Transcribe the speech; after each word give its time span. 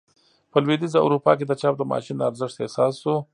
په 0.51 0.57
لوېدیځه 0.63 0.99
اروپا 1.01 1.31
کې 1.37 1.45
د 1.47 1.53
چاپ 1.61 1.73
د 1.77 1.83
ماشین 1.91 2.17
ارزښت 2.29 2.55
احساس 2.59 2.93
شو. 3.01 3.15